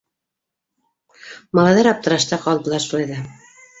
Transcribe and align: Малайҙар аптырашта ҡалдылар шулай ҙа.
Малайҙар 1.59 1.91
аптырашта 1.91 2.41
ҡалдылар 2.47 2.85
шулай 2.87 3.11
ҙа. 3.13 3.21